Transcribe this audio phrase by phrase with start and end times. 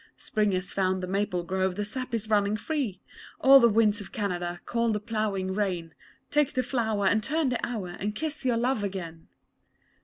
[0.17, 2.99] Spring has found the maple grove, the sap is running free;
[3.39, 5.93] All the winds of Canada call the ploughing rain.
[6.31, 9.27] Take the flower and turn the hour, and kiss your love again!